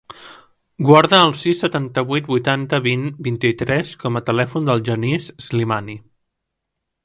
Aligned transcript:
Guarda 0.85 1.19
el 1.25 1.33
sis, 1.41 1.59
setanta-vuit, 1.65 2.31
vuitanta, 2.33 2.81
vint, 2.87 3.05
vint-i-tres 3.29 3.95
com 4.07 4.17
a 4.17 4.25
telèfon 4.31 4.69
del 4.73 4.85
Genís 4.91 5.33
Slimani. 5.51 6.01